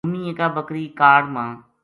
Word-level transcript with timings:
گُمی 0.05 0.19
اِکا 0.29 0.47
بکری 0.55 0.83
کاڑ 0.99 1.21
ما 1.33 1.45